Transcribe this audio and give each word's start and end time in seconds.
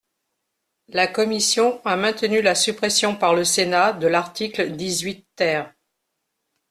La 0.87 1.05
commission 1.05 1.79
a 1.85 1.95
maintenu 1.95 2.41
la 2.41 2.55
suppression 2.55 3.15
par 3.15 3.35
le 3.35 3.43
Sénat 3.43 3.93
de 3.93 4.07
l’article 4.07 4.75
dix-huit 4.75 5.27
ter. 5.35 5.75